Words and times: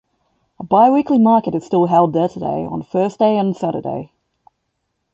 A 0.59 0.63
bi-weekly 0.63 1.19
market 1.19 1.53
is 1.53 1.63
still 1.63 1.85
held 1.85 2.13
there 2.13 2.27
today 2.27 2.65
on 2.65 2.81
Thursday 2.81 3.37
and 3.37 3.55
Saturday. 3.55 4.11